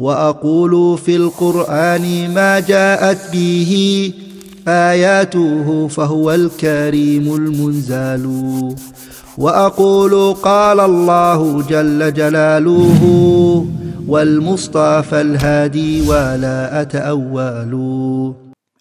[0.00, 3.72] وأقول في القرآن ما جاءت به
[4.68, 8.24] آياته فهو الكريم المنزال.
[9.38, 13.02] وأقول قال الله جل جلاله
[14.08, 17.72] والمصطفى الهادي ولا أتأول.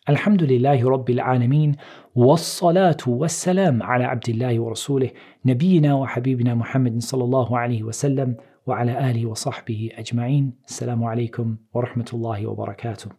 [0.10, 1.76] الحمد لله رب العالمين
[2.16, 5.10] والصلاة والسلام على عبد الله ورسوله
[5.46, 8.36] نبينا وحبيبنا محمد صلى الله عليه وسلم
[8.67, 13.11] وعلى آله وصحبه أجمعين السلام عليكم ورحمة الله وبركاته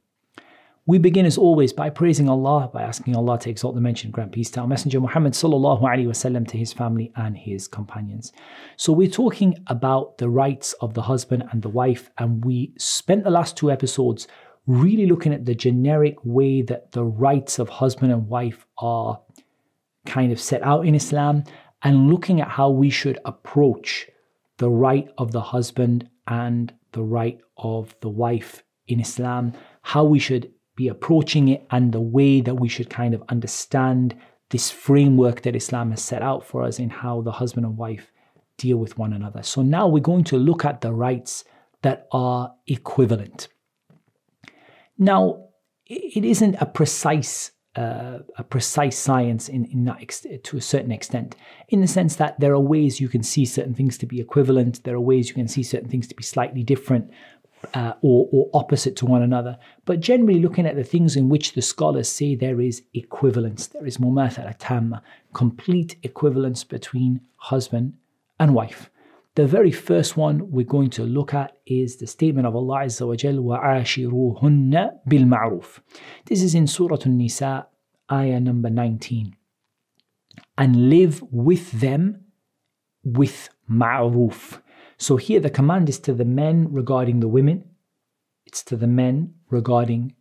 [0.87, 4.31] We begin as always by praising Allah, by asking Allah to exalt the mentioned grant
[4.31, 8.31] peace to our Messenger Muhammad sallallahu alaihi wasallam to his family and his companions.
[8.77, 13.23] So we're talking about the rights of the husband and the wife, and we spent
[13.23, 14.27] the last two episodes
[14.67, 19.19] really looking at the generic way that the rights of husband and wife are
[20.05, 21.43] kind of set out in Islam
[21.81, 24.07] and looking at how we should approach
[24.60, 30.18] the right of the husband and the right of the wife in Islam, how we
[30.18, 34.14] should be approaching it, and the way that we should kind of understand
[34.50, 38.12] this framework that Islam has set out for us in how the husband and wife
[38.58, 39.42] deal with one another.
[39.42, 41.44] So now we're going to look at the rights
[41.80, 43.48] that are equivalent.
[44.98, 45.46] Now,
[45.86, 51.36] it isn't a precise uh, a precise science in, in ex- to a certain extent,
[51.68, 54.82] in the sense that there are ways you can see certain things to be equivalent,
[54.84, 57.10] there are ways you can see certain things to be slightly different
[57.74, 59.58] uh, or, or opposite to one another.
[59.84, 63.86] But generally, looking at the things in which the scholars say there is equivalence, there
[63.86, 67.94] is mumathala tamma, complete equivalence between husband
[68.38, 68.89] and wife.
[69.35, 73.05] The very first one we're going to look at is the statement of Allah Azza
[73.05, 75.79] wa Jal, وَعَاشِرُوهُنَّ بِالْمَعْرُوفِ
[76.25, 77.67] This is in Surah An-Nisa,
[78.09, 79.35] ayah number 19.
[80.57, 82.25] And live with them
[83.03, 84.61] with ma'ruf.
[84.97, 87.65] So here the command is to the men regarding the women.
[88.45, 90.15] It's to the men regarding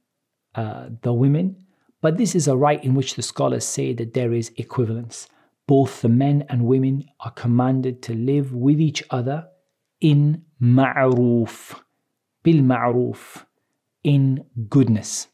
[0.56, 1.64] uh, the women.
[2.02, 5.28] But this is a right in which the scholars say that there is equivalence
[5.69, 9.47] both the men and women are commanded to live with each other
[10.01, 11.79] in ma'ruf,
[12.41, 13.45] bil ma'ruf,
[14.03, 15.27] in goodness.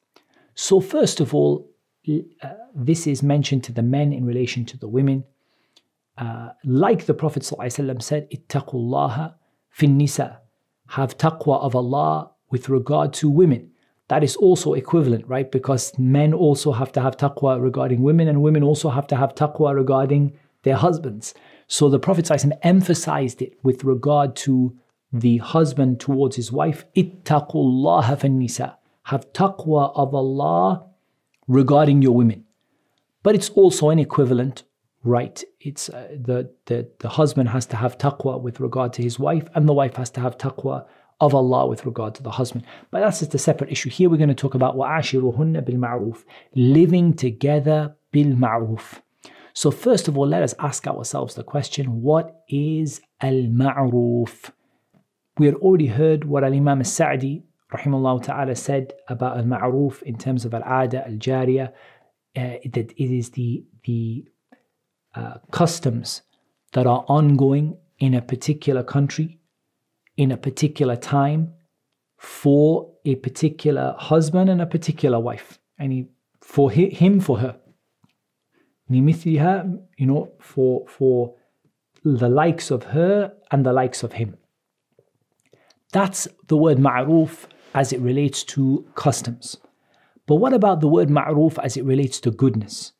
[0.53, 1.72] So, first of all,
[2.09, 5.23] uh, this is mentioned to the men in relation to the women.
[6.18, 9.35] Uh, like the Prophet said, ittaqullaha
[9.69, 10.41] fin nisa,
[10.88, 13.72] have taqwa of Allah with regard to women
[14.08, 15.52] that is also equivalent, right?
[15.52, 19.34] Because men also have to have taqwa regarding women, and women also have to have
[19.36, 21.34] taqwa regarding their husbands.
[21.68, 22.30] So the Prophet
[22.62, 24.78] emphasized it with regard to
[25.12, 26.86] the husband towards his wife.
[26.96, 28.78] Ittaqullah nisa.
[29.04, 30.86] Have taqwa of Allah
[31.48, 32.46] regarding your women.
[33.24, 34.64] But it's also an equivalent
[35.04, 35.44] right.
[35.60, 39.48] It's uh, the, the the husband has to have taqwa with regard to his wife,
[39.56, 40.86] and the wife has to have taqwa
[41.21, 42.65] of Allah with regard to the husband.
[42.91, 43.91] But that's just a separate issue.
[43.91, 46.25] Here we're going to talk about وَعَاشِرُهُنَّ بِالْمَعْرُوفِ
[46.55, 49.01] Living together bil-ma'ruf.
[49.53, 54.51] So first of all, let us ask ourselves the question, what is al-ma'ruf?
[55.39, 57.43] We had already heard what Al-Imam al-Sa'di
[57.73, 63.65] rahimahullah ta'ala said about al-ma'ruf in terms of al-ada, al-jariya, uh, that it is the,
[63.84, 64.25] the
[65.15, 66.23] uh, customs
[66.73, 69.39] that are ongoing in a particular country
[70.18, 71.53] in a particular time
[72.18, 75.59] for a particular husband and a particular wife.
[75.78, 76.08] And he,
[76.42, 77.59] for him, for her.
[78.90, 81.36] you know, for for
[82.03, 84.38] the likes of her and the likes of him.
[85.92, 89.58] That's the word ma'ruf as it relates to customs.
[90.28, 92.94] But what about the word ma'ruf as it relates to goodness?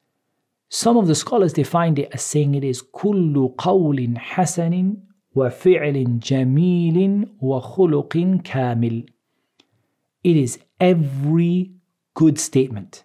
[0.70, 4.98] Some of the scholars defined it as saying it is kullu qawlin hasanin
[5.35, 9.07] وفعل جميل وخلق كامل.
[10.23, 11.73] It is every
[12.15, 13.05] good statement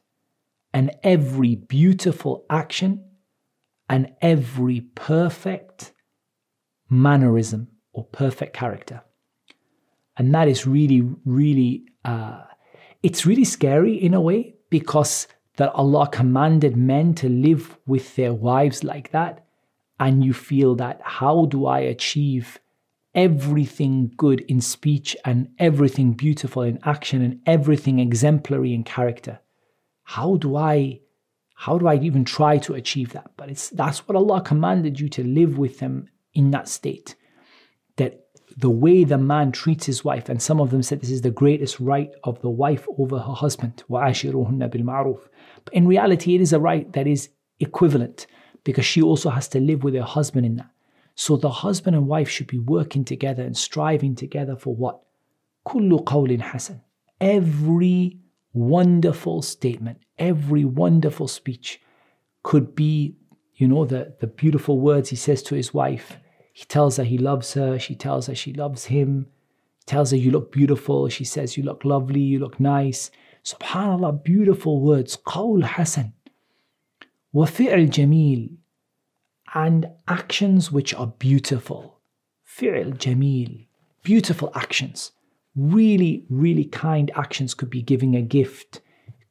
[0.74, 3.06] and every beautiful action
[3.90, 5.94] and every perfect
[6.90, 9.02] mannerism or perfect character.
[10.18, 12.44] And that is really, really, uh,
[13.04, 15.28] it's really scary in a way because
[15.58, 19.46] that Allah commanded men to live with their wives like that
[20.01, 22.59] and you feel that how do I achieve
[23.15, 29.39] everything good in speech and everything beautiful in action and everything exemplary in character?
[30.03, 31.01] How do I
[31.55, 33.33] how do I even try to achieve that?
[33.37, 37.15] But it's that's what Allah commanded you to live with them in that state.
[37.97, 38.25] That
[38.57, 41.31] the way the man treats his wife, and some of them said this is the
[41.31, 43.85] greatest right of the wife over her husband.
[43.89, 44.15] But
[45.75, 47.29] in reality, it is a right that is
[47.61, 48.27] equivalent
[48.65, 50.71] because she also has to live with her husband in that.
[51.15, 55.01] So the husband and wife should be working together and striving together for what?
[55.67, 56.81] Kullu qawlin hasan.
[57.21, 58.19] Every
[58.53, 61.81] wonderful statement, every wonderful speech
[62.43, 63.17] could be,
[63.57, 66.19] you know, the, the beautiful words he says to his wife.
[66.53, 67.79] He tells her he loves her.
[67.79, 69.27] She tells her she loves him.
[69.79, 71.09] He tells her, You look beautiful.
[71.09, 72.21] She says, You look lovely.
[72.21, 73.11] You look nice.
[73.45, 75.17] SubhanAllah, beautiful words.
[75.17, 76.13] Qawl Hassan.
[77.34, 78.58] وفعل جميل.
[79.54, 82.00] And actions which are beautiful.
[82.44, 83.68] فعل جميل.
[84.04, 85.12] Beautiful actions.
[85.56, 88.82] Really, really kind actions could be giving a gift,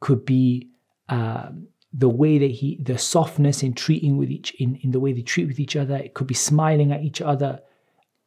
[0.01, 0.69] could be
[1.09, 5.13] um, the way that he, the softness in treating with each, in, in the way
[5.13, 5.97] they treat with each other.
[5.97, 7.61] It could be smiling at each other,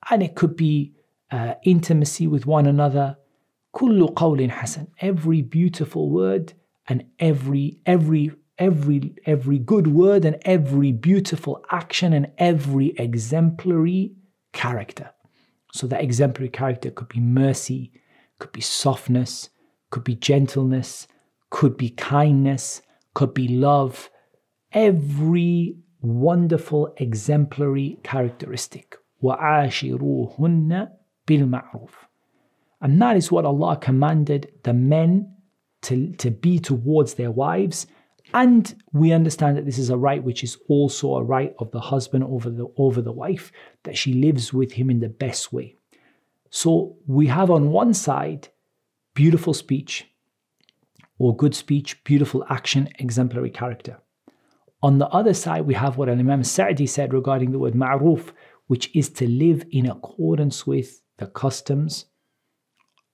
[0.09, 0.93] and it could be
[1.31, 3.17] uh, intimacy with one another.
[3.73, 4.87] كل قول حسن.
[5.01, 6.53] Every beautiful word
[6.87, 8.31] and every every
[8.61, 14.13] every every good word and every beautiful action and every exemplary
[14.53, 15.11] character.
[15.73, 17.91] So that exemplary character could be mercy,
[18.39, 19.49] could be softness,
[19.89, 21.07] could be gentleness,
[21.49, 22.81] could be kindness,
[23.13, 24.09] could be love.
[24.71, 28.97] Every wonderful exemplary characteristic.
[29.23, 30.91] وَعَاشِرُوهُنَّ
[31.27, 31.89] بِالْمَعْرُوفِ
[32.81, 35.33] And that is what Allah commanded the men
[35.83, 37.87] to, to be towards their wives.
[38.34, 41.80] And we understand that this is a right which is also a right of the
[41.80, 43.52] husband over the, over the wife,
[43.84, 45.76] that she lives with him in the best way.
[46.50, 48.48] So we have on one side
[49.14, 50.06] beautiful speech
[51.18, 53.98] or good speech, beautiful action, exemplary character.
[54.82, 58.32] On the other side, we have what Imam Sa'di said regarding the word ma'ruf,
[58.66, 62.06] which is to live in accordance with the customs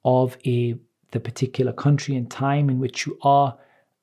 [0.05, 0.76] of a
[1.11, 3.59] the particular country and time in which you are,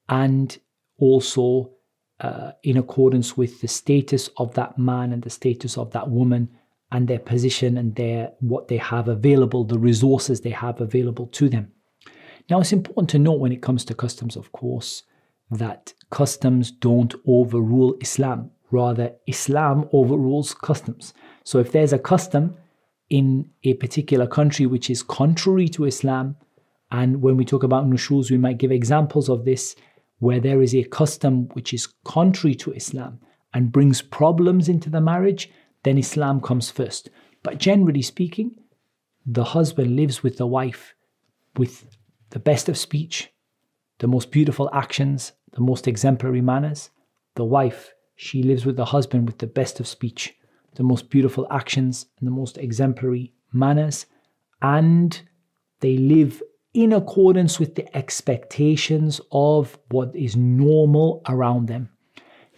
[0.09, 0.57] and
[0.99, 1.71] also
[2.19, 6.49] uh, in accordance with the status of that man and the status of that woman
[6.91, 11.49] and their position and their what they have available, the resources they have available to
[11.49, 11.71] them.
[12.49, 15.03] Now, it's important to note when it comes to customs, of course,
[15.51, 18.51] that customs don't overrule Islam.
[18.71, 21.13] Rather, Islam overrules customs.
[21.43, 22.55] So, if there's a custom
[23.09, 26.35] in a particular country which is contrary to Islam,
[26.91, 29.75] and when we talk about nushuz, we might give examples of this
[30.25, 33.19] where there is a custom which is contrary to Islam
[33.53, 35.51] and brings problems into the marriage,
[35.83, 37.11] then Islam comes first.
[37.43, 38.55] But generally speaking,
[39.23, 40.95] the husband lives with the wife
[41.57, 41.95] with
[42.31, 43.31] the best of speech,
[43.99, 46.89] the most beautiful actions, the most exemplary manners.
[47.35, 50.33] The wife, she lives with the husband with the best of speech,
[50.73, 54.07] the most beautiful actions, and the most exemplary manners.
[54.63, 55.21] And
[55.81, 56.41] they live
[56.75, 61.89] in accordance with the expectations of what is normal around them.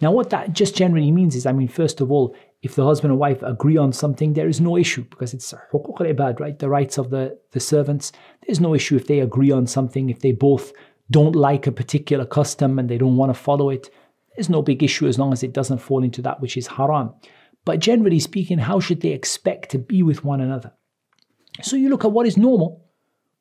[0.00, 3.12] Now, what that just generally means is, I mean, first of all, if the husband
[3.12, 6.58] and wife agree on something, there is no issue because it's al-ibad, right?
[6.58, 8.10] The rights of the, the servants.
[8.44, 10.72] There's no issue if they agree on something, if they both
[11.12, 13.88] don't like a particular custom and they don't want to follow it.
[14.34, 17.14] There's no big issue as long as it doesn't fall into that which is haram.
[17.64, 20.72] But generally speaking, how should they expect to be with one another?
[21.62, 22.87] So you look at what is normal.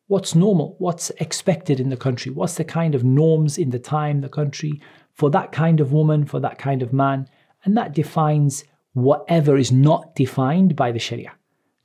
[0.07, 0.75] What's normal?
[0.79, 2.31] What's expected in the country?
[2.31, 4.81] What's the kind of norms in the time, the country,
[5.13, 7.27] for that kind of woman, for that kind of man?
[7.65, 8.63] And that defines
[8.93, 11.33] whatever is not defined by the Sharia.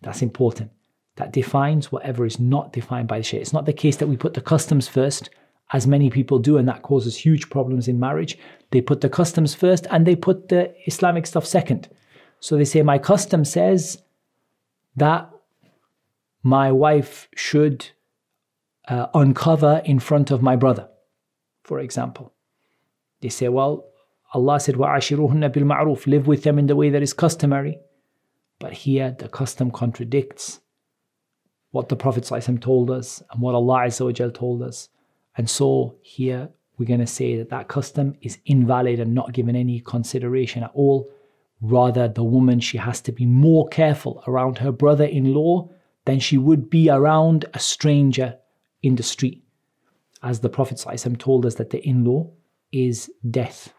[0.03, 0.71] That's important.
[1.17, 3.43] That defines whatever is not defined by the Sharia.
[3.43, 5.29] It's not the case that we put the customs first,
[5.73, 8.39] as many people do, and that causes huge problems in marriage.
[8.71, 11.89] They put the customs first and they put the Islamic stuff second.
[12.39, 14.01] So they say, My custom says
[14.95, 15.29] that
[16.45, 17.91] my wife should
[18.88, 20.90] uh, uncover in front of my brother,
[21.64, 22.34] for example.
[23.22, 23.86] They say, Well,
[24.34, 27.80] Allah said, وَعَشِرُهُنَّ بِالْمَعْرُوفِ Live with them in the way that is customary.
[28.60, 30.62] But here the custom contradicts
[31.72, 34.90] what the Prophet ﷺ told us and what Allah Azza told us.
[35.38, 39.56] And so here we're going to say that that custom is invalid and not given
[39.56, 41.10] any consideration at all.
[41.62, 45.70] Rather, the woman, she has to be more careful around her brother in law
[46.06, 48.38] than she would be around a stranger
[48.83, 49.43] in the street.
[50.23, 52.31] As the Prophet ﷺ told us that the in law
[52.71, 53.73] is death.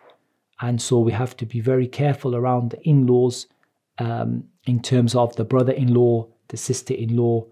[0.62, 3.48] And so we have to be very careful around the in laws
[4.00, 7.45] um, in terms of the brother in law, the sister in law,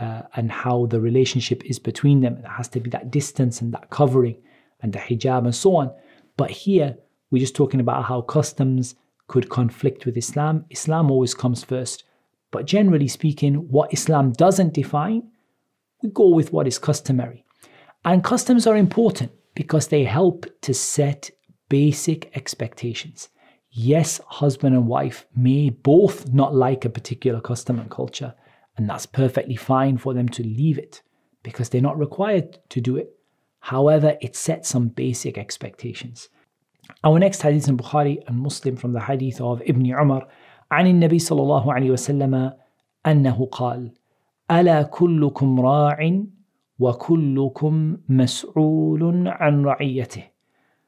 [0.00, 2.38] uh, and how the relationship is between them.
[2.38, 4.36] It has to be that distance and that covering
[4.80, 5.92] and the hijab and so on.
[6.36, 6.96] But here,
[7.30, 8.94] we're just talking about how customs
[9.26, 10.64] could conflict with Islam.
[10.70, 12.04] Islam always comes first.
[12.50, 15.30] But generally speaking, what Islam doesn't define,
[16.01, 17.45] we go with what is customary.
[18.05, 21.31] And customs are important because they help to set
[21.69, 23.29] basic expectations.
[23.71, 28.35] Yes, husband and wife may both not like a particular custom and culture,
[28.77, 31.01] and that's perfectly fine for them to leave it.
[31.43, 33.15] because they're not required to do it.
[33.59, 36.29] However, it sets some basic expectations.
[37.03, 40.27] Our next hadith in Bukhari and Muslim from the hadith of Ibn Umar
[40.71, 42.53] عن النبي صلى الله عليه وسلم
[43.05, 43.91] أنه قال
[44.51, 46.23] ألا كلكم راع
[46.79, 50.23] وكلكم مسؤول عن رعيته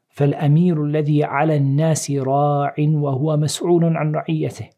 [0.10, 4.70] فالأمير الذي على الناس راع وهو مسؤول عن رعيته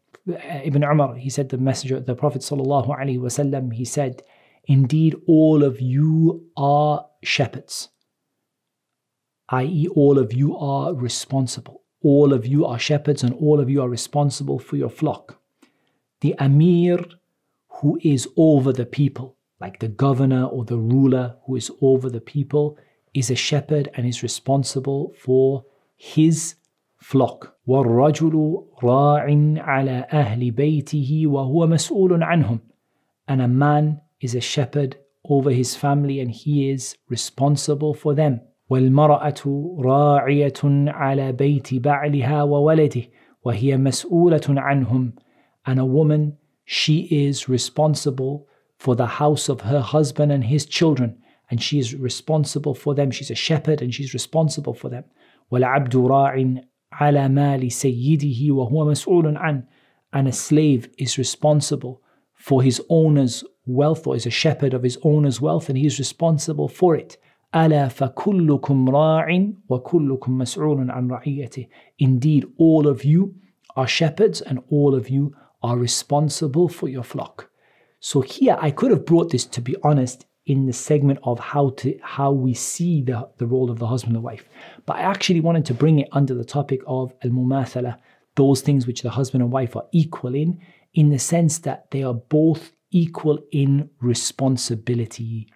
[0.64, 4.22] Ibn Umar, he said the messenger, the Prophet sallallahu alaihi wasallam, he said,
[4.66, 7.88] Indeed, all of you are shepherds,
[9.48, 11.80] i.e., all of you are responsible.
[12.02, 15.40] All of you are shepherds and all of you are responsible for your flock.
[16.20, 16.98] The Amir,
[17.82, 22.20] who is over the people, like the governor or the ruler who is over the
[22.20, 22.76] people,
[23.14, 25.64] is a shepherd and is responsible for
[25.96, 26.54] his
[26.98, 27.54] flock.
[27.66, 29.26] والرجل راع
[29.58, 32.60] على أهل بيته وهو مسؤول عنهم.
[33.28, 38.40] And a man is a shepherd over his family and he is responsible for them.
[38.70, 43.02] والمرأة راعية على بيت بعلها وولده
[43.44, 45.12] وهي مسؤولة عنهم.
[45.66, 48.46] And a woman, she is responsible
[48.78, 51.18] for the house of her husband and his children
[51.50, 53.10] and she is responsible for them.
[53.10, 55.04] She's a shepherd and she's responsible for them.
[55.50, 59.62] والعبد راع على مال سيده وهو مسؤول عنه.
[60.12, 62.02] And a slave is responsible
[62.34, 65.98] for his owner's wealth or is a shepherd of his owner's wealth and he is
[65.98, 67.18] responsible for it.
[67.54, 71.66] ألا فكلكم راع وكلكم مسؤول عن رعيته.
[71.98, 73.34] Indeed, all of you
[73.76, 77.49] are shepherds and all of you are responsible for your flock.
[77.99, 81.69] So here I could have brought this, to be honest, in the segment of how
[81.69, 84.49] to how we see the, the role of the husband and wife.
[84.85, 87.97] But I actually wanted to bring it under the topic of al-mumathala,
[88.35, 90.59] those things which the husband and wife are equal in,
[90.93, 95.47] in the sense that they are both equal in responsibility.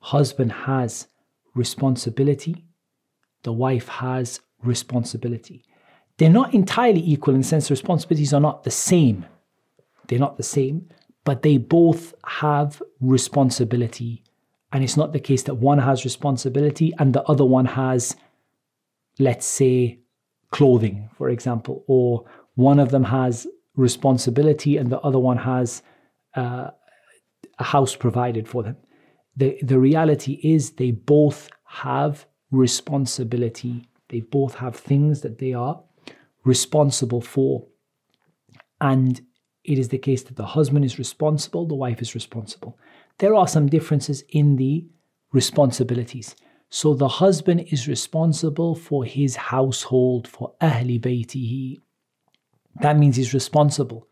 [0.00, 1.08] Husband has
[1.54, 2.64] responsibility,
[3.42, 5.64] the wife has responsibility.
[6.18, 9.26] They're not entirely equal in the sense responsibilities are not the same.
[10.08, 10.88] They're not the same,
[11.24, 14.22] but they both have responsibility.
[14.72, 18.16] And it's not the case that one has responsibility and the other one has,
[19.18, 20.00] let's say,
[20.50, 25.82] clothing, for example, or one of them has responsibility and the other one has
[26.34, 26.70] uh,
[27.58, 28.76] a house provided for them.
[29.36, 33.88] The, the reality is they both have responsibility.
[34.08, 35.82] They both have things that they are
[36.46, 37.66] responsible for.
[38.80, 39.20] And
[39.64, 42.78] it is the case that the husband is responsible, the wife is responsible.
[43.18, 44.86] There are some differences in the
[45.32, 46.36] responsibilities.
[46.70, 51.78] So the husband is responsible for his household, for ahli baytihi.
[52.80, 54.08] That means he's responsible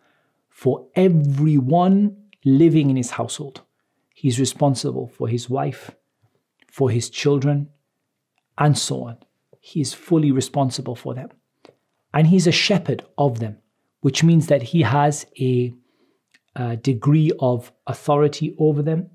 [0.50, 3.62] for everyone living in his household.
[4.14, 5.90] He's responsible for his wife,
[6.68, 7.68] for his children,
[8.56, 9.18] and so on.
[9.60, 11.30] He is fully responsible for them.
[12.14, 13.58] And he's a shepherd of them
[14.04, 15.72] which means that he has a,
[16.56, 19.08] a degree of authority over them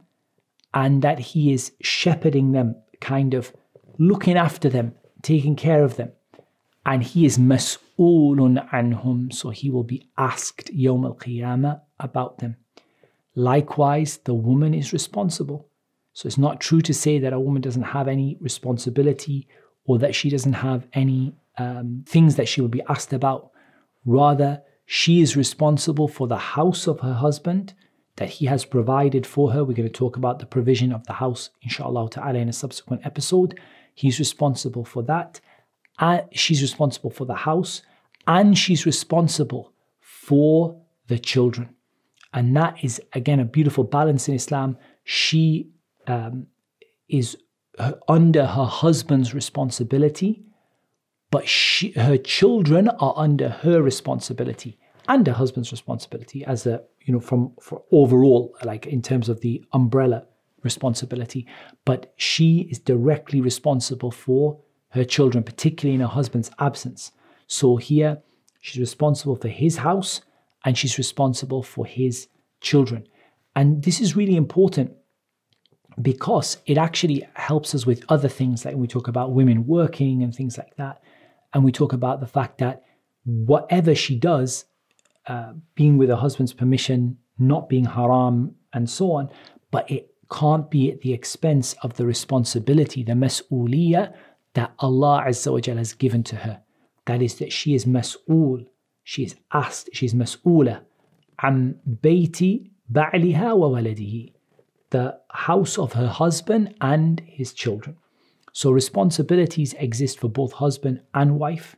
[0.74, 3.54] and that he is shepherding them, kind of
[4.00, 6.12] looking after them, taking care of them.
[6.88, 12.56] And he is mas'ulun anhum, so he will be asked Yawm al Qiyamah about them.
[13.36, 15.68] Likewise, the woman is responsible.
[16.14, 19.48] So it's not true to say that a woman doesn't have any responsibility
[19.86, 23.52] or that she doesn't have any um, things that she will be asked about.
[24.06, 27.74] Rather, she is responsible for the house of her husband
[28.16, 29.64] that he has provided for her.
[29.64, 33.06] We're going to talk about the provision of the house, inshallah ta'ala, in a subsequent
[33.06, 33.60] episode.
[33.94, 35.40] He's responsible for that.
[36.00, 37.82] And she's responsible for the house
[38.28, 41.76] and she's responsible for the children.
[42.34, 44.78] And that is, again, a beautiful balance in Islam.
[45.04, 45.72] She
[46.08, 46.48] um,
[47.08, 47.38] is
[48.08, 50.44] under her husband's responsibility,
[51.32, 57.14] but she, her children are under her responsibility and her husband's responsibility as a you
[57.14, 60.26] know from for overall like in terms of the umbrella
[60.64, 61.48] responsibility.
[61.86, 64.60] But she is directly responsible for
[64.90, 67.12] her children particularly in her husband's absence.
[67.48, 68.22] So here
[68.60, 70.22] she's responsible for his house
[70.66, 72.28] and she's responsible for his
[72.62, 73.08] children.
[73.56, 74.94] And this is really important
[76.02, 80.34] because it actually helps us with other things like we talk about women working and
[80.34, 81.02] things like that
[81.54, 82.84] and we talk about the fact that
[83.26, 84.66] whatever she does,
[85.28, 89.30] uh, being with her husband's permission, not being haram, and so on,
[89.72, 94.14] but it can't be at the expense of the responsibility, the mas'uliyah
[94.54, 96.62] that Allah Azza wa has given to her.
[97.06, 98.68] That is that she is mas'ul,
[99.04, 100.82] she is asked, she is mas'ula
[101.42, 104.34] am bayti ba'liha wa waladihi.
[104.92, 107.96] the house of her husband and his children.
[108.60, 111.78] So responsibilities exist for both husband and wife.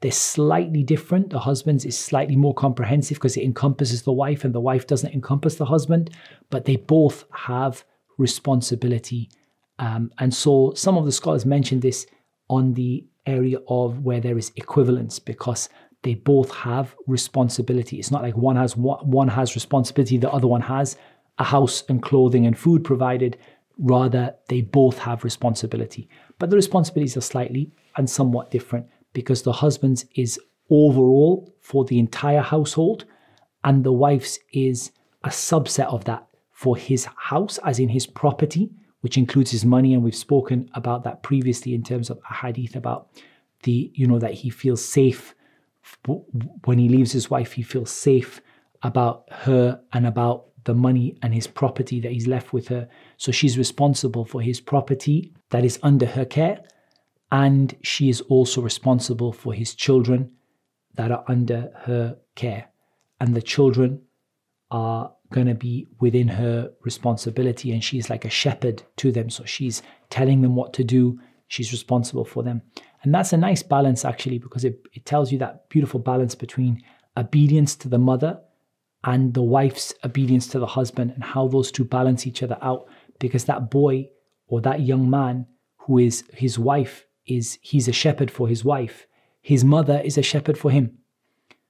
[0.00, 1.28] They're slightly different.
[1.28, 5.12] The husband's is slightly more comprehensive because it encompasses the wife and the wife doesn't
[5.12, 6.08] encompass the husband,
[6.48, 7.84] but they both have
[8.16, 9.28] responsibility.
[9.78, 12.06] Um, and so some of the scholars mentioned this
[12.48, 15.68] on the area of where there is equivalence because
[16.02, 17.98] they both have responsibility.
[17.98, 20.96] It's not like one has one has responsibility, the other one has
[21.36, 23.36] a house and clothing and food provided.
[23.78, 26.08] Rather, they both have responsibility.
[26.38, 31.98] But the responsibilities are slightly and somewhat different because the husband's is overall for the
[31.98, 33.04] entire household,
[33.64, 34.90] and the wife's is
[35.24, 39.94] a subset of that for his house, as in his property, which includes his money.
[39.94, 43.08] And we've spoken about that previously in terms of a hadith about
[43.64, 45.34] the, you know, that he feels safe
[46.64, 48.40] when he leaves his wife, he feels safe
[48.82, 52.88] about her and about the money and his property that he's left with her.
[53.16, 56.60] So she's responsible for his property that is under her care.
[57.30, 60.30] And she is also responsible for his children
[60.94, 62.68] that are under her care.
[63.20, 64.02] And the children
[64.70, 67.72] are going to be within her responsibility.
[67.72, 69.30] And she's like a shepherd to them.
[69.30, 72.62] So she's telling them what to do, she's responsible for them.
[73.02, 76.82] And that's a nice balance, actually, because it, it tells you that beautiful balance between
[77.16, 78.40] obedience to the mother
[79.04, 82.86] and the wife's obedience to the husband and how those two balance each other out.
[83.18, 84.08] Because that boy
[84.48, 85.46] or that young man
[85.78, 89.06] who is his wife is he's a shepherd for his wife.
[89.40, 90.98] His mother is a shepherd for him.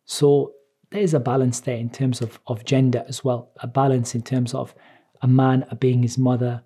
[0.04, 0.52] So
[0.90, 4.54] there's a balance there in terms of, of gender as well, a balance in terms
[4.54, 4.74] of
[5.22, 6.62] a man obeying his mother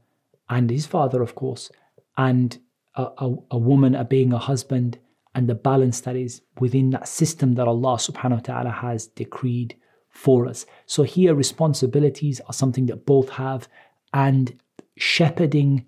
[0.48, 1.70] and his father, of course,
[2.16, 2.58] and
[2.94, 4.98] a, a, a woman obeying a husband
[5.34, 9.76] and the balance that is within that system that Allah subhanahu wa ta'ala has decreed
[10.15, 10.65] for us.
[10.85, 13.67] So here responsibilities are something that both have
[14.13, 14.59] and
[14.97, 15.85] shepherding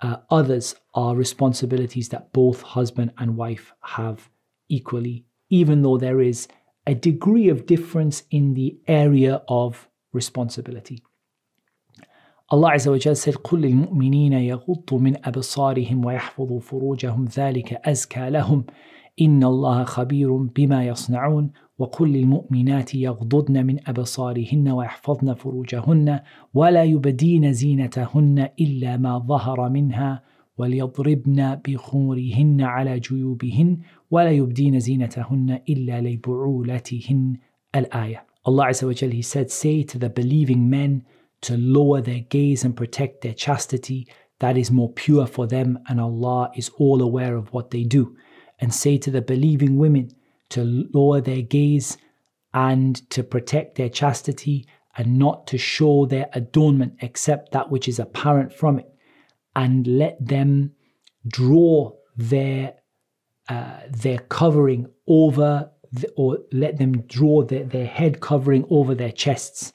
[0.00, 4.28] uh, others are responsibilities that both husband and wife have
[4.68, 6.48] equally, even though there is
[6.86, 11.02] a degree of difference in the area of responsibility.
[12.48, 18.64] Allah Azza wa Jal said, قُل لِلْمُؤْمِنِينَ يَغُضُّوا مِنْ أَبْصَارِهِمْ وَيَحْفَظُوا فُرُوجَهُمْ ذَلِكَ أَزْكَى لَهُمْ
[19.20, 21.50] إِنَّ اللَّهَ خَبِيرٌ بِمَا يَصْنَعُونَ
[21.81, 26.19] وقل للمؤمنات يغضضن من أبصارهن ويحفظن فروجهن
[26.53, 30.23] ولا يبدين زينتهن إلا ما ظهر منها
[30.57, 33.79] وليضربن بخمرهن على جيوبهن
[34.11, 37.37] ولا يبدين زينتهن إلا لبعولتهن
[37.75, 41.05] الآية Allah wa Jal, He said, Say to the believing men
[41.41, 44.07] to lower their gaze and protect their chastity.
[44.39, 48.15] That is more pure for them, and Allah is all aware of what they do.
[48.59, 50.09] And say to the believing women
[50.51, 51.97] to lower their gaze
[52.53, 57.99] and to protect their chastity and not to show their adornment except that which is
[57.99, 58.93] apparent from it,
[59.55, 60.71] and let them
[61.27, 62.73] draw their
[63.49, 69.11] uh, their covering over the, or let them draw their, their head covering over their
[69.11, 69.73] chests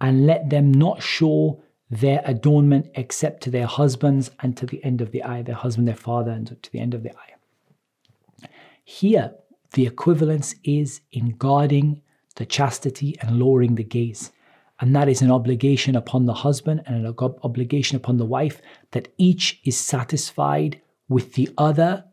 [0.00, 5.00] and let them not show their adornment except to their husbands and to the end
[5.00, 8.48] of the ayah, their husband, their father, and to the end of the ayah.
[8.84, 9.32] Here,
[9.73, 12.01] the equivalence is in guarding
[12.35, 14.31] the chastity and lowering the gaze.
[14.79, 19.09] And that is an obligation upon the husband and an obligation upon the wife that
[19.17, 22.05] each is satisfied with the other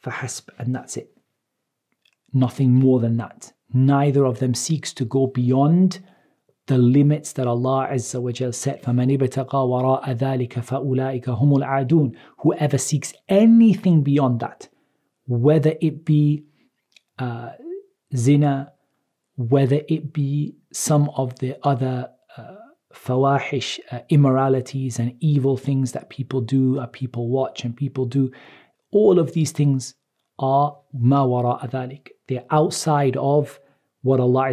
[0.00, 1.16] for hasb, and that's it.
[2.32, 3.52] Nothing more than that.
[3.72, 6.00] Neither of them seeks to go beyond
[6.66, 8.82] the limits that Allah Azza wa Jal set.
[8.82, 14.68] فَمَنِ ابْتَغَى وَرَاءَ ذَلِكَ فَأُولَٰئِكَ هُمُ الْعَادُونَ Whoever seeks anything beyond that,
[15.26, 16.44] whether it be
[17.19, 17.51] uh,
[18.15, 18.71] zina,
[19.35, 22.55] whether it be some of the other uh,
[22.93, 28.31] fawahish, uh, immoralities and evil things that people do, uh, people watch and people do,
[28.91, 29.95] all of these things
[30.39, 32.09] are ma wara adalik.
[32.27, 33.59] They're outside of
[34.01, 34.45] what Allah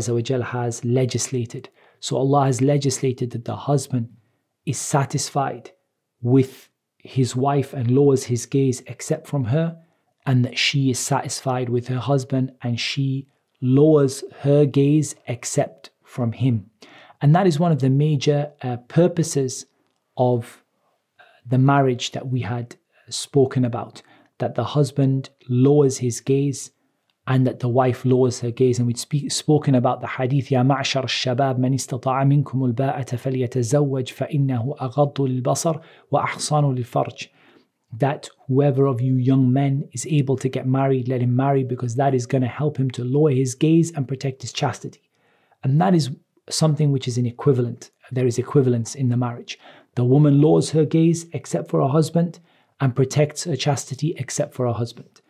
[0.42, 1.68] has legislated.
[2.00, 4.08] So Allah has legislated that the husband
[4.66, 5.70] is satisfied
[6.22, 9.76] with his wife and lowers his gaze except from her,
[10.25, 13.27] and that she is satisfied with her husband and she
[13.61, 16.69] lowers her gaze except from him.
[17.21, 19.65] And that is one of the major uh, purposes
[20.17, 20.63] of
[21.19, 22.75] uh, the marriage that we had
[23.09, 24.01] spoken about
[24.37, 26.71] that the husband lowers his gaze
[27.27, 28.79] and that the wife lowers her gaze.
[28.79, 34.75] And we'd spoken about the hadith, يا معشر الشباب من استطاع منكم الباءة فليتزوج فإنه
[34.81, 35.77] أغض للبصر
[36.11, 37.27] وأحصن للفرج.
[37.98, 41.94] That whoever of you young men is able to get married, let him marry because
[41.96, 45.10] that is going to help him to lower his gaze and protect his chastity.
[45.62, 46.10] And that is
[46.50, 47.90] something which is an equivalent.
[48.10, 49.58] There is equivalence in the marriage.
[49.94, 52.40] The woman lowers her gaze except for her husband
[52.80, 55.20] and protects her chastity except for her husband.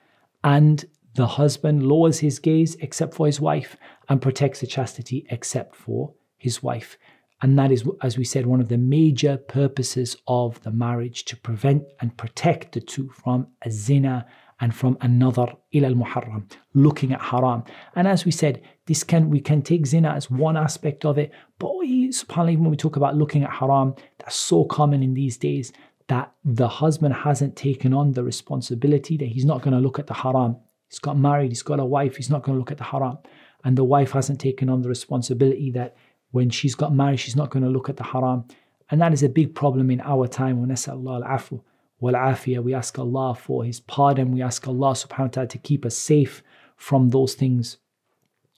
[0.42, 3.76] And the husband lowers his gaze except for his wife
[4.08, 6.98] and protects her chastity except for his wife.
[7.44, 11.36] And that is, as we said, one of the major purposes of the marriage to
[11.36, 14.24] prevent and protect the two from a zina
[14.60, 17.62] and from another ila al muharram, looking at haram.
[17.96, 21.32] And as we said, this can we can take zina as one aspect of it,
[21.58, 25.36] but we, subhanAllah, when we talk about looking at haram, that's so common in these
[25.36, 25.70] days
[26.08, 30.06] that the husband hasn't taken on the responsibility that he's not going to look at
[30.06, 30.56] the haram.
[30.88, 33.18] He's got married, he's got a wife, he's not going to look at the haram.
[33.64, 35.94] And the wife hasn't taken on the responsibility that
[36.33, 38.45] when she's got married, she's not going to look at the haram.
[38.89, 40.59] And that is a big problem in our time.
[40.59, 41.61] Allah al-afu
[41.99, 44.31] wal We ask Allah for His pardon.
[44.31, 46.43] We ask Allah subhanahu wa ta'ala to keep us safe
[46.75, 47.77] from those things.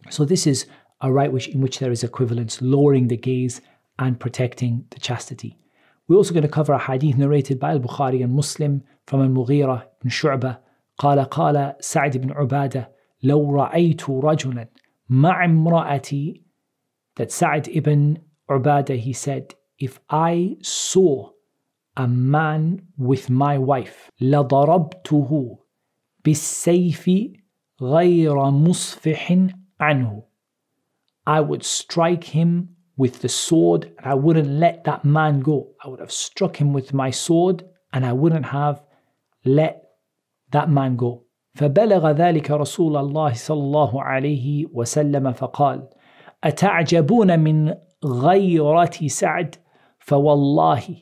[0.09, 0.67] So this is
[1.01, 3.61] a right which, in which there is equivalence, lowering the gaze
[3.99, 5.57] and protecting the chastity.
[6.07, 10.09] We're also going to cover a hadith narrated by Al-Bukhari and Muslim from Al-Mughira ibn
[10.09, 10.59] Shu'bah
[11.01, 12.91] قال قال سعد بن عبادة
[13.23, 14.67] لو رأيت رجلا
[15.09, 16.43] مع امرأتي
[17.15, 18.19] that Sa'd ibn
[18.49, 21.31] Ubadah he said if I saw
[21.97, 25.57] a man with my wife لضربته
[26.25, 27.09] بالسيف
[27.81, 29.37] غير مصفح
[29.79, 30.23] عنه
[31.27, 35.69] I would strike him with the sword and I wouldn't let that man go.
[35.83, 38.83] I would have struck him with my sword and I wouldn't have
[39.45, 39.83] let
[40.51, 41.25] that man go.
[41.55, 45.87] فبلغ ذلك رسول الله صلى الله عليه وسلم فقال
[46.43, 49.55] أتعجبون من غيرة سعد
[49.99, 50.95] فوالله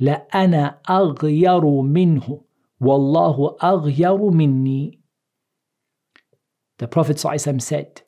[0.00, 2.40] لأنا أغير منه
[2.80, 5.00] والله أغير مني
[6.78, 8.00] The Prophet ﷺ said,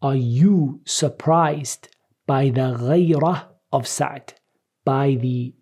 [0.00, 1.88] Are you surprised
[2.28, 4.34] by the ghayrah of Sa'd,
[4.84, 5.52] by the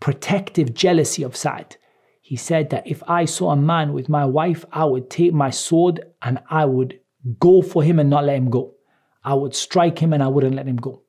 [0.00, 1.76] protective jealousy of Sa'd?
[2.20, 5.50] He said that if I saw a man with my wife, I would take my
[5.50, 6.98] sword and I would
[7.38, 8.73] go for him and not let him go.
[9.24, 11.02] I would strike him and I wouldn't let him go.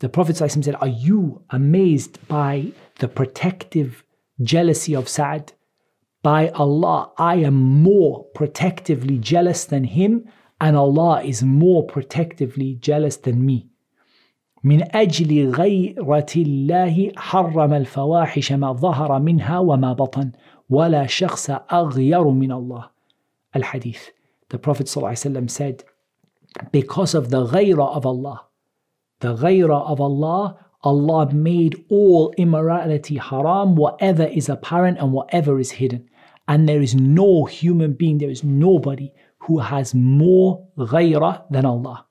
[0.00, 4.04] The Prophet said, Are you amazed by the protective
[4.40, 5.52] jealousy of Sa'd?
[6.22, 10.28] By Allah, I am more protectively jealous than him,
[10.60, 13.68] and Allah is more protectively jealous than me.
[14.64, 20.32] من أجل غيرة الله حرم الفواحش ما ظهر منها وما بطن
[20.70, 22.90] ولا شخص أغير من الله
[23.56, 24.00] الحديث
[24.50, 25.84] The Prophet ﷺ said
[26.71, 28.45] because of the ghayrah of Allah
[29.19, 35.71] the ghayrah of Allah Allah made all immorality haram whatever is apparent and whatever is
[35.71, 36.09] hidden
[36.47, 42.05] and there is no human being, there is nobody who has more ghayrah than Allah.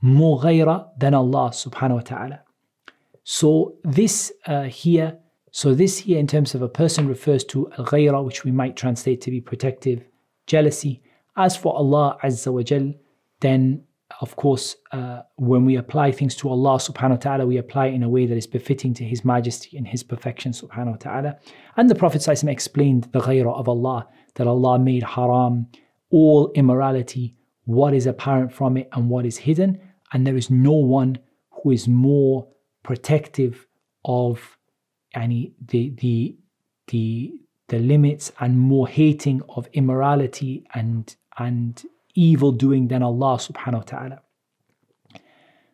[0.00, 2.40] More ghayrah than Allah subhanahu wa ta'ala.
[3.22, 5.18] So this uh, here,
[5.50, 9.20] so this here in terms of a person refers to al which we might translate
[9.22, 10.04] to be protective,
[10.46, 11.02] jealousy.
[11.36, 12.92] As for Allah Azza wa Jal,
[13.44, 13.84] then
[14.20, 17.94] of course, uh, when we apply things to Allah subhanahu wa ta'ala, we apply it
[17.94, 21.38] in a way that is befitting to His majesty and His perfection subhanahu wa ta'ala.
[21.76, 25.66] And the Prophet explained the ghayrah of Allah, that Allah made haram
[26.10, 29.80] all immorality, what is apparent from it and what is hidden.
[30.12, 31.18] And there is no one
[31.50, 32.46] who is more
[32.82, 33.66] protective
[34.04, 34.58] of
[35.14, 36.36] any the the
[36.88, 37.32] the
[37.68, 41.82] the limits and more hating of immorality and and
[42.14, 44.22] evil doing than Allah subhanahu wa ta'ala.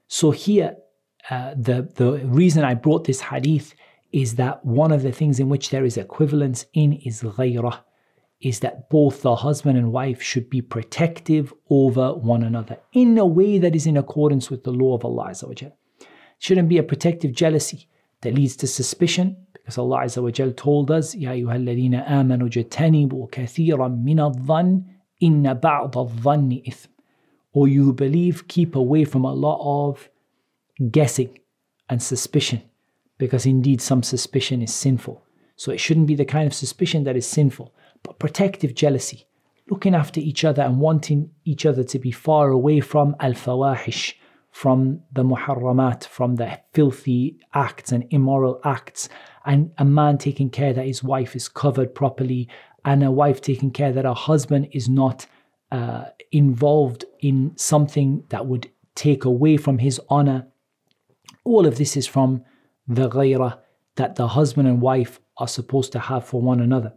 [0.08, 0.76] So here,
[1.30, 3.74] uh, the, the reason I brought this hadith
[4.12, 7.80] is that one of the things in which there is equivalence in is ghayrah,
[8.40, 13.26] is that both the husband and wife should be protective over one another in a
[13.26, 15.72] way that is in accordance with the law of Allah Azza
[16.38, 17.86] Shouldn't be a protective jealousy
[18.22, 20.08] that leads to suspicion, because Allah
[20.56, 24.86] told us, Ya ayyuhalladhina amanu jatanibu kathiran min al-dhann
[25.20, 26.88] Inna ba'd al-dhanni ithm.
[27.52, 30.08] Or you who believe, keep away from a lot of
[30.90, 31.38] guessing
[31.88, 32.62] and suspicion,
[33.18, 35.24] because indeed some suspicion is sinful.
[35.56, 39.26] So it shouldn't be the kind of suspicion that is sinful, but protective jealousy,
[39.68, 44.14] looking after each other and wanting each other to be far away from al-fawahish,
[44.50, 49.08] from the muharramat, from the filthy acts and immoral acts,
[49.44, 52.48] and a man taking care that his wife is covered properly
[52.84, 55.26] and a wife taking care that her husband is not
[55.70, 60.46] uh, involved in something that would take away from his honor.
[61.44, 62.44] All of this is from
[62.88, 63.58] the ghayrah
[63.96, 66.92] that the husband and wife are supposed to have for one another.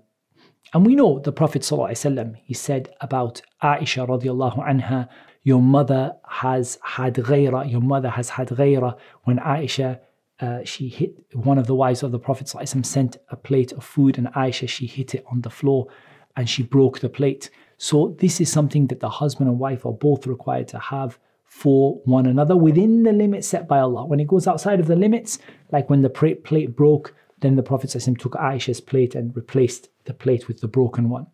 [0.74, 5.08] And we know the Prophet ﷺ, he said about Aisha radiallahu anha,
[5.43, 10.00] your mother has had ghayrah, your mother has had ghayrah when Aisha
[10.39, 13.84] uh, she hit one of the wives of the Prophet ﷺ sent a plate of
[13.84, 15.88] food, and Aisha she hit it on the floor,
[16.36, 17.50] and she broke the plate.
[17.78, 22.02] So this is something that the husband and wife are both required to have for
[22.06, 24.06] one another within the limits set by Allah.
[24.06, 25.38] When it goes outside of the limits,
[25.72, 30.13] like when the plate broke, then the Prophet ﷺ took Aisha's plate and replaced the
[30.13, 31.28] plate with the broken one.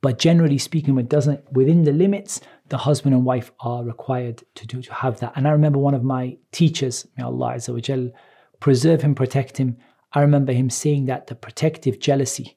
[0.00, 4.66] But generally speaking, it doesn't within the limits, the husband and wife are required to
[4.66, 5.32] do to have that.
[5.34, 8.12] And I remember one of my teachers, may Allah Azza
[8.60, 9.76] preserve him, protect him.
[10.12, 12.56] I remember him saying that the protective jealousy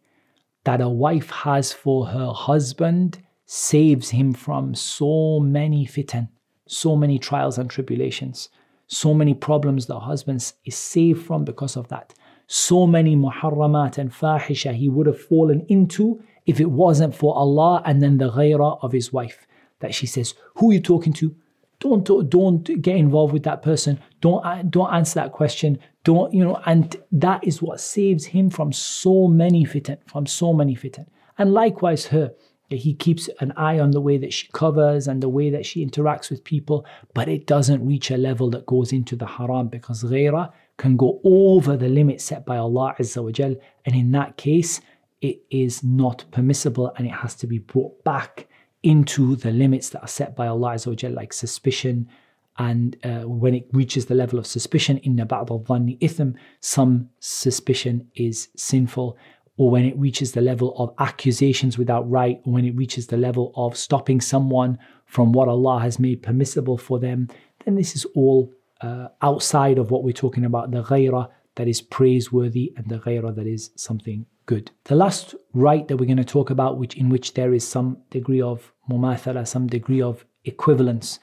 [0.63, 6.29] that a wife has for her husband saves him from so many fitan,
[6.67, 8.49] so many trials and tribulations,
[8.87, 12.13] so many problems the husband is saved from because of that.
[12.47, 17.81] So many muharramat and fahisha he would have fallen into if it wasn't for Allah
[17.85, 19.47] and then the ghaira of his wife.
[19.79, 21.35] That she says, Who are you talking to?
[21.79, 23.99] Don't, don't get involved with that person.
[24.21, 25.79] Don't, don't answer that question.
[26.03, 30.53] Don't, you know, and that is what saves him from so many fitan, from so
[30.53, 31.07] many fitan.
[31.39, 32.33] And likewise her,
[32.69, 35.85] he keeps an eye on the way that she covers and the way that she
[35.85, 40.03] interacts with people, but it doesn't reach a level that goes into the haram because
[40.03, 44.37] ghaira can go over the limit set by Allah Azza wa Jal, and in that
[44.37, 44.81] case,
[45.21, 48.47] it is not permissible and it has to be brought back
[48.83, 52.09] into the limits that are set by Allah Azza like suspicion.
[52.57, 58.09] And uh, when it reaches the level of suspicion, in ba'd al-dhanni ithm, some suspicion
[58.15, 59.17] is sinful.
[59.57, 63.17] Or when it reaches the level of accusations without right, or when it reaches the
[63.17, 67.27] level of stopping someone from what Allah has made permissible for them,
[67.65, 71.81] then this is all uh, outside of what we're talking about, the ghairah that is
[71.81, 74.69] praiseworthy and the ghairah that is something good.
[74.83, 77.89] The last right that we're going to talk about, which in which there is some
[78.09, 81.19] degree of mumathala, some degree of equivalence,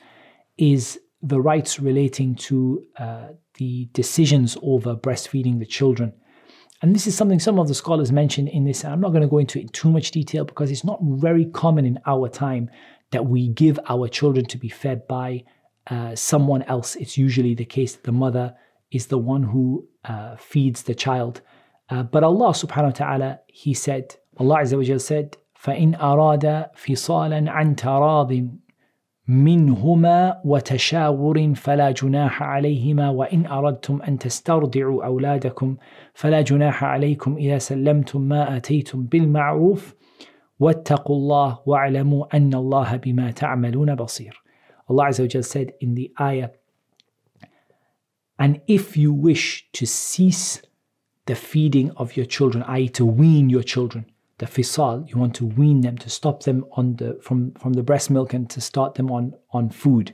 [0.56, 6.14] is the rights relating to uh, the decisions over breastfeeding the children.
[6.80, 8.82] And this is something some of the scholars mention in this.
[8.82, 11.44] I'm not going to go into it in too much detail because it's not very
[11.44, 12.70] common in our time
[13.10, 15.44] that we give our children to be fed by
[15.88, 16.96] uh, someone else.
[16.96, 18.54] It's usually the case that the mother
[18.90, 21.42] is the one who uh, feeds the child.
[21.89, 26.65] Uh, but Allah subhanahu wa ta'ala, He said, Allah Azza wa Jal said, فإن أراد
[26.75, 28.33] فصالا عن تراض
[29.27, 35.77] منهما وتشاور فلا جناح عليهما وإن أردتم أن تسترضعوا أولادكم
[36.13, 39.95] فلا جناح عليكم إذا سلمتم ما آتيتم بالمعروف
[40.59, 44.43] واتقوا الله واعلموا أن الله بما تعملون بصير
[44.89, 46.49] Allah Azza wa Jal said in the ayah,
[48.37, 50.61] and if you wish to cease
[51.27, 54.05] the feeding of your children, i.e., to wean your children,
[54.39, 57.83] the fisal, you want to wean them, to stop them on the from, from the
[57.83, 60.13] breast milk and to start them on, on food.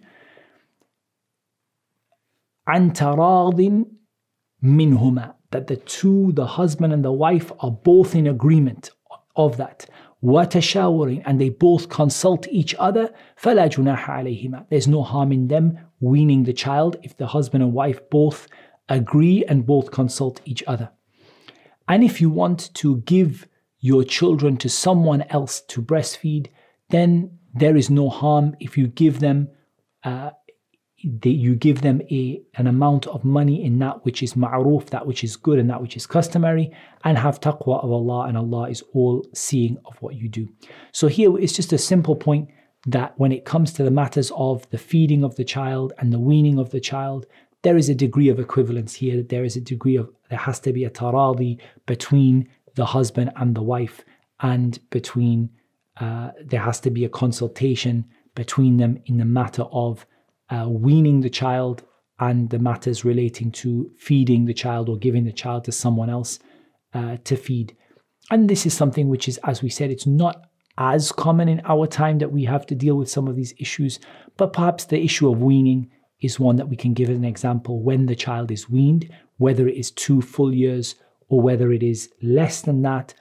[2.68, 3.86] Antaradin
[4.64, 8.92] minhuma, that the two, the husband and the wife, are both in agreement
[9.36, 9.88] of that.
[10.22, 15.80] وتشاورين and they both consult each other فلا جناح عليهما there's no harm in them
[16.02, 18.48] weaning the child if the husband and wife both
[18.90, 20.90] agree and both consult each other
[21.89, 23.49] and if you want to give
[23.81, 26.49] your children to someone else to breastfeed
[26.91, 29.49] then there is no harm if you give them
[30.05, 30.31] uh,
[31.05, 35.07] they, you give them a, an amount of money in that which is ma'ruf, that
[35.07, 36.73] which is good and that which is customary,
[37.05, 40.49] and have taqwa of Allah, and Allah is all seeing of what you do.
[40.93, 42.49] So here it's just a simple point
[42.87, 46.19] that when it comes to the matters of the feeding of the child and the
[46.19, 47.27] weaning of the child,
[47.65, 49.23] there is a degree of equivalence here.
[49.23, 53.57] There is a degree of, there has to be a taradi between the husband and
[53.57, 54.05] the wife,
[54.41, 55.51] and between,
[55.97, 60.07] uh, there has to be a consultation between them in the matter of
[60.51, 61.83] uh, weaning the child
[62.21, 66.39] and the matters relating to feeding the child or giving the child to someone else
[66.93, 67.75] uh, to feed.
[68.31, 71.87] And this is something which is, as we said, it's not as common in our
[71.87, 74.01] time that we have to deal with some of these issues,
[74.37, 75.91] but perhaps the issue of weaning
[76.25, 79.69] is one that we can give as an example when the child is weaned, whether
[79.69, 80.95] it is two full years
[81.29, 83.15] or whether it is less than that.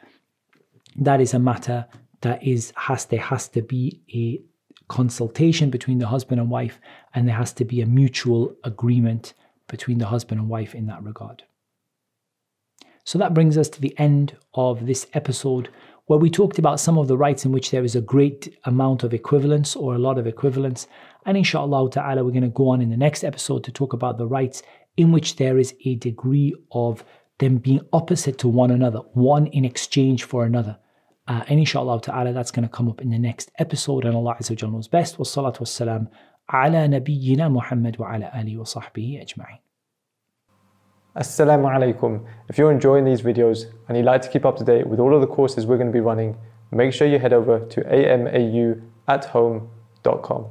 [0.96, 1.88] That is a matter
[2.22, 4.42] that is has there has to be a
[4.88, 6.80] consultation between the husband and wife,
[7.14, 9.34] and there has to be a mutual agreement
[9.68, 11.44] between the husband and wife in that regard.
[13.04, 15.70] So that brings us to the end of this episode
[16.06, 19.04] where we talked about some of the rights in which there is a great amount
[19.04, 20.88] of equivalence or a lot of equivalence.
[21.26, 24.18] And inshallah ta'ala, we're going to go on in the next episode to talk about
[24.18, 24.62] the rights
[24.98, 27.06] in which there is a degree of
[27.40, 30.78] them being opposite to one another, one in exchange for another.
[31.28, 34.04] Uh, and inshallah ta'ala, that's going to come up in the next episode.
[34.04, 35.18] And Allah Azza wa knows best.
[35.18, 36.10] Wassalatu wassalam
[36.52, 39.63] ala nabiyyina Muhammad wa ala alihi wa sahbihi ajma'in.
[41.16, 42.26] Assalamu alaikum.
[42.50, 45.14] If you're enjoying these videos and you'd like to keep up to date with all
[45.14, 46.36] of the courses we're going to be running,
[46.72, 50.48] make sure you head over to amauathome.com.